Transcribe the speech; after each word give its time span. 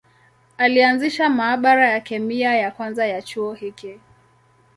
Alianzisha 0.57 1.29
maabara 1.29 1.89
ya 1.89 1.99
kemia 2.01 2.55
ya 2.55 2.71
kwanza 2.71 3.07
ya 3.07 3.21
chuo 3.21 3.53
hiki. 3.53 3.99